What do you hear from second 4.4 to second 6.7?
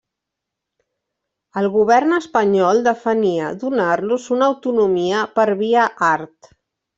autonomia per via art.